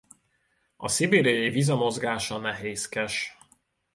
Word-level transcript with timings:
A 0.75 0.87
szibériai 0.87 1.49
viza 1.49 1.75
mozgása 1.75 2.37
nehézkes. 2.37 3.37